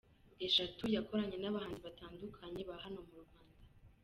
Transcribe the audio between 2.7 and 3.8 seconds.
hano mu Rwanda.